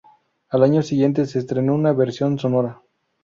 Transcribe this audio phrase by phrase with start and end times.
[0.49, 2.81] Al año siguiente, se estrenó una versión sonora.